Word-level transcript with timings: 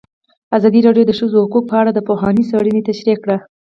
ازادي 0.57 0.79
راډیو 0.87 1.05
د 1.07 1.09
د 1.09 1.11
ښځو 1.19 1.35
حقونه 1.43 1.67
په 1.69 1.75
اړه 1.81 1.91
د 1.93 1.99
پوهانو 2.07 2.47
څېړنې 2.49 2.81
تشریح 2.89 3.17
کړې. 3.23 3.37